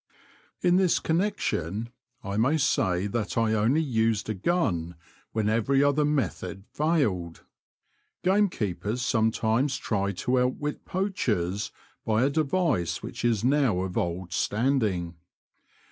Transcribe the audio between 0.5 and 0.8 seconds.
In